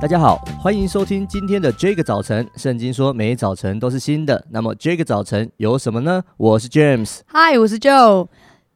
[0.00, 2.48] 大家好，欢迎收听今天的这个早晨。
[2.56, 4.42] 圣经说，每一早晨都是新的。
[4.48, 6.24] 那么这个早晨有什么呢？
[6.38, 8.26] 我是 James，嗨，我是 Joe。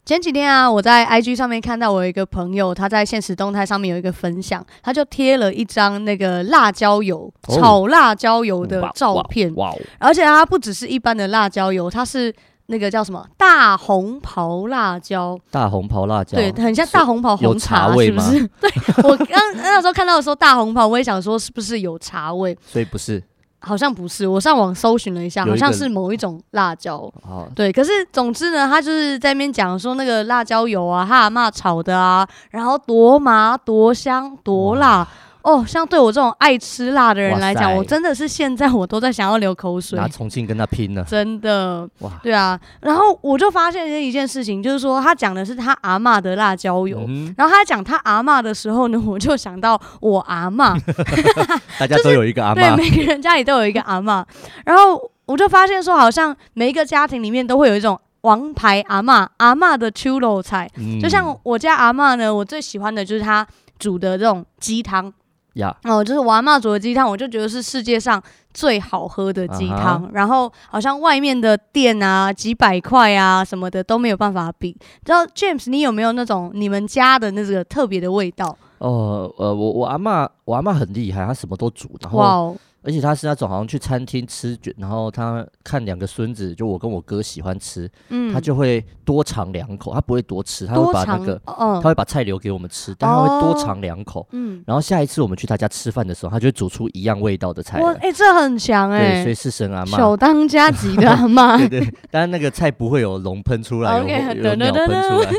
[0.05, 9.51] 前几天啊，我在 IG 上面看到我有一个朋友，他在现实动态上面有一个分享，他就贴了一张那个辣椒油、哦、炒辣椒油的照片。
[9.55, 12.35] 哇，哇，哇，而且它不只是一般的辣椒油，它是。
[12.67, 15.39] 那个叫什么大红袍辣椒？
[15.51, 18.47] 大红袍辣椒，对，很像大红袍红茶，是不是？
[18.61, 18.71] 对，
[19.03, 22.57] 我刚那时候看到的时候，大红袍，我也想说是不是有茶味？
[22.67, 23.23] 所以不是，
[23.61, 24.27] 好像不是。
[24.27, 27.13] 我上网搜寻了一下，好像是某一种辣椒。
[27.55, 35.07] 对，可是总之呢，他就是在那边讲说那个辣椒油啊，他阿嬷炒的啊，然后多麻多香多辣。
[35.45, 39.99] 哦，像对我这种爱吃辣的人来讲，我真的是现在我都在想要流口水。
[39.99, 41.87] 拿重庆跟他拼了，真的。
[41.99, 42.59] 哇，对啊。
[42.81, 50.81] 然后我就发现一件事情，就是说他讲的是他阿嬷的辣椒油，嗯、然后他讲他阿嬷的时候呢，我就想到我阿嬷。
[51.79, 54.25] 大家都有一个阿嬷，对，每个人家里都有一个阿嬷。
[54.65, 60.71] 然后我就发现说，好像每一个家庭里面都会有一种王牌阿嬷，阿嬷的秋肉菜。
[60.79, 63.47] 嗯、就像我家阿嬷呢，我最喜欢的就是她
[63.79, 65.13] 煮的这种鸡汤。
[65.55, 70.03] 呀.哦，就是我阿妈煮的鸡汤，我就觉得是世界上最好喝的鸡汤。
[70.03, 70.11] Uh huh.
[70.13, 74.73] 然后好像外面的店啊，几百块啊什么的都没有办法比。
[75.05, 78.57] 知道 James，你有没有那种你们家的那个特别的味道？
[78.79, 81.91] 哦，呃，我我阿妈，我阿妈很厉害，她什么都煮。
[82.03, 82.57] 然后，Wow.
[82.85, 97.81] 而且他是那种好像去餐厅吃，然后他看两个孙子，就我跟我哥喜欢吃，嗯，他就会多尝两口，他不会多吃，他会把那个，他会把菜留给我们吃，但他会多尝两口，嗯，然后下一次我们去他家吃饭的时候，他就会煮出一样味道的菜。
[97.81, 104.07] 哇，哎，这很强哎，所以是神阿妈，首当家 级的阿妈，对对，但是那个菜不会有龙喷出来，有
[104.43, 105.33] 有鸟喷出来。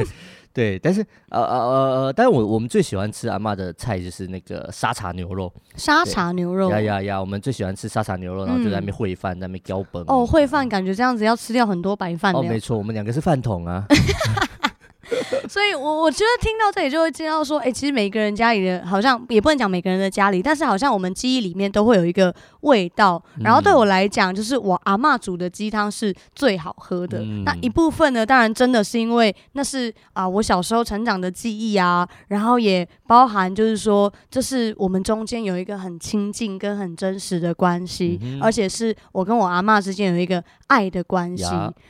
[0.55, 5.51] 对，但是呃呃呃呃，但是我我们最喜欢吃阿妈的菜就是那个沙茶牛肉。
[5.75, 7.19] 沙茶牛肉，呀呀呀！
[7.19, 10.01] 我们最喜欢吃沙茶牛肉，然后就在那边烩饭，在那边浇本。
[10.07, 12.33] 哦，烩饭感觉这样子要吃掉很多白饭。
[12.33, 13.85] 哦，没错，我们两个是饭桶啊。
[15.49, 23.21] 所以，我我觉得听到这里就会知道说，哎、欸，其实每个人家里的，好像也不能讲每个人的家里，但是好像我们记忆里面都会有一个味道。
[23.39, 27.19] 然后对我来讲，就是我阿嬷煮的鸡汤是最好喝的。
[27.19, 41.45] 嗯、那一部分呢，当然真的是因为那是啊、呃，我小时候成长的记忆啊，然后也包含就是说，这是我们中间有一个很亲近跟很真实的关系，嗯、而且是我跟我阿嬷之间有一个爱的关系。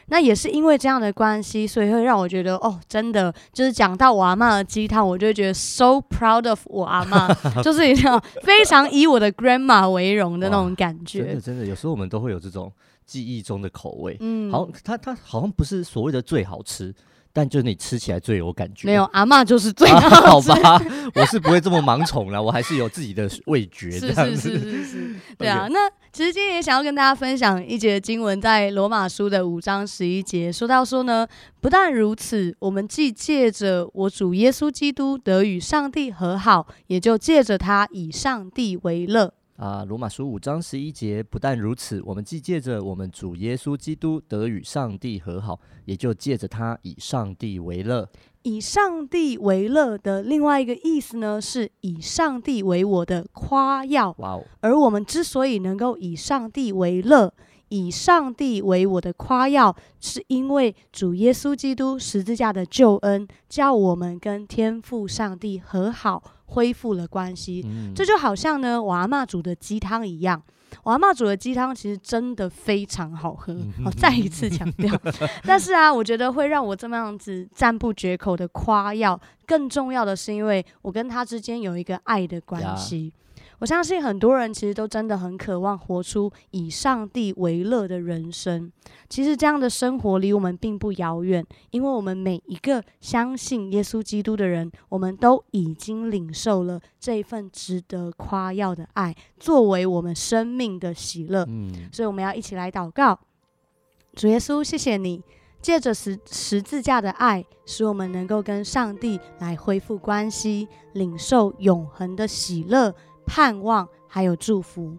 [0.07, 3.24] 那也是因为这样的关系，所以会让我觉得，哦，真的。
[3.53, 7.27] 就是讲到我阿妈的鸡汤，我就会觉得 so proud of 我阿妈，
[7.63, 11.19] 就是一种非常以我的 grandma 为荣的那种感觉。
[11.25, 12.71] 真的，真的，有时候我们都会有这种
[13.05, 14.17] 记忆中的口味。
[14.19, 16.93] 嗯，好，它它好像不是所谓的最好吃。
[17.35, 18.87] 但就是你吃起来最有感觉。
[18.87, 19.97] 没有，阿嬷就是最 好。
[20.07, 20.81] 啊，好吧，
[21.13, 23.91] 我是不会这么盲从了，我还是有自己的味觉。
[23.99, 25.67] 是是是是是， 对啊。
[25.69, 31.27] 那其实今天也想要跟大家分享一节经文，在罗马书的五章十一节，说到说呢，
[31.59, 39.33] 不但如此，我们既借着我主耶稣基督得与上帝和好，也就借着他以上帝为乐。
[39.55, 48.09] 啊，罗马书五章十一节，不但如此，我们既借着我们主耶稣基督得与上帝和好，也就借着他以上帝为乐。
[48.43, 54.13] 以上帝为乐的另外一个意思呢，是以上帝为我的夸耀。
[54.19, 54.43] 哇哦！
[54.59, 57.33] 而我们之所以能够以上帝为乐，
[57.69, 66.23] 以上帝为我的夸耀，是因为主耶稣基督十字架的救恩，叫我们跟天父上帝和好。
[66.47, 70.39] 恢复了关系，嗯、这就好像呢，我阿嬷煮的鸡汤一样。
[70.83, 74.95] 我阿嬷煮的鸡汤其实真的非常好喝，好、再一次强调。
[75.43, 83.13] 但是啊，我觉得会让我这么样子赞不绝口的夸耀，更重要的是因为我跟他之间有一个爱的关系。
[83.59, 88.69] 我相信很多人其实都真的很渴望活出以上帝为乐的人生。
[89.07, 101.45] 其实这样的生活离我们并不遥远，因为我们每一个相信耶稣基督的人，我们都已经领受了这一份值得夸耀的爱，作为我们生命的喜乐。
[101.47, 103.17] 嗯，所以我们要一起来祷告，
[104.15, 105.23] 主耶稣，谢谢你
[105.65, 112.93] 借着十十字架的爱，使我们能够跟上帝来恢复关系，领受永恒的喜乐。
[113.25, 114.95] 盼望还有祝福，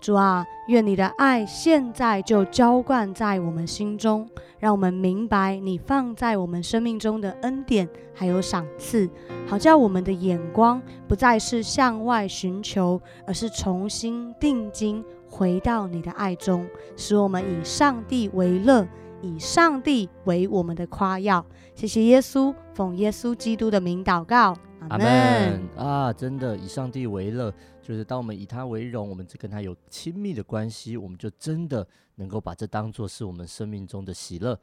[0.00, 4.26] 主啊，愿你的爱现在就浇灌在我们心中，
[4.58, 9.06] 让我们明白你放在我们生命中的恩典还有赏赐，
[9.46, 16.66] 好叫我们的眼光不再是向外寻求，而是重新定睛回到你的爱中，
[16.96, 18.88] 使我们以上帝为乐，
[19.22, 21.44] 以上帝为我们的夸耀。
[21.74, 26.12] 谢谢耶稣，奉耶稣基督的名祷告，阿阿门啊！
[26.12, 31.86] 真的以上帝为乐，就是当我们以他为荣，我们跟他有亲密的关系，我们就真的
[32.16, 34.58] 能够把这当做是我们生命中的喜乐。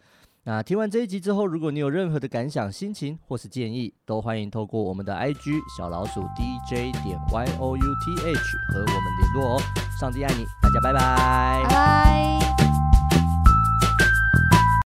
[0.48, 8.40] 那听完这一集之后，如果你有任何的感想、心情或是建议，都欢迎透过我们的 IG 小老鼠 DJ 点 Y O U T H
[8.72, 9.62] 和我们联络哦。
[10.00, 12.44] 上帝爱你，大家拜拜，拜拜。